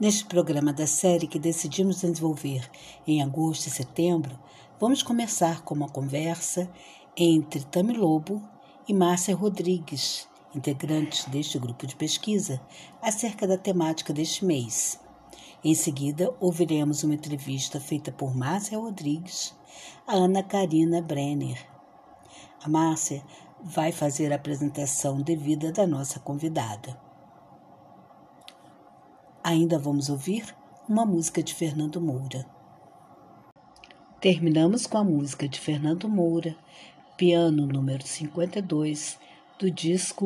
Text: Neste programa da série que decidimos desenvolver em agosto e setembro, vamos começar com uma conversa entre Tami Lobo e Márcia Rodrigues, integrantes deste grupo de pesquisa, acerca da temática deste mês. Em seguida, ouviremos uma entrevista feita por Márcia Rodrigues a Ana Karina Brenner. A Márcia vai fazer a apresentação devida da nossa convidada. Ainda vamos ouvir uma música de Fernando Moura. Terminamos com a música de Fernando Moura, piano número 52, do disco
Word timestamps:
Neste 0.00 0.24
programa 0.24 0.72
da 0.72 0.86
série 0.86 1.26
que 1.26 1.38
decidimos 1.38 2.00
desenvolver 2.00 2.68
em 3.06 3.22
agosto 3.22 3.66
e 3.66 3.70
setembro, 3.70 4.38
vamos 4.80 5.02
começar 5.02 5.62
com 5.62 5.74
uma 5.74 5.88
conversa 5.88 6.68
entre 7.16 7.62
Tami 7.64 7.92
Lobo 7.92 8.42
e 8.88 8.94
Márcia 8.94 9.36
Rodrigues, 9.36 10.28
integrantes 10.54 11.26
deste 11.26 11.58
grupo 11.58 11.86
de 11.86 11.94
pesquisa, 11.94 12.60
acerca 13.00 13.46
da 13.46 13.56
temática 13.56 14.12
deste 14.12 14.44
mês. 14.44 14.98
Em 15.62 15.74
seguida, 15.74 16.34
ouviremos 16.40 17.04
uma 17.04 17.14
entrevista 17.14 17.78
feita 17.78 18.10
por 18.10 18.34
Márcia 18.34 18.78
Rodrigues 18.78 19.54
a 20.06 20.14
Ana 20.14 20.42
Karina 20.42 21.00
Brenner. 21.00 21.58
A 22.64 22.68
Márcia 22.68 23.22
vai 23.62 23.92
fazer 23.92 24.32
a 24.32 24.36
apresentação 24.36 25.20
devida 25.20 25.70
da 25.70 25.86
nossa 25.86 26.18
convidada. 26.18 27.11
Ainda 29.52 29.78
vamos 29.78 30.08
ouvir 30.08 30.46
uma 30.88 31.04
música 31.04 31.42
de 31.42 31.52
Fernando 31.52 32.00
Moura. 32.00 32.46
Terminamos 34.18 34.86
com 34.86 34.96
a 34.96 35.04
música 35.04 35.46
de 35.46 35.60
Fernando 35.60 36.08
Moura, 36.08 36.56
piano 37.18 37.66
número 37.66 38.02
52, 38.02 39.18
do 39.58 39.70
disco 39.70 40.20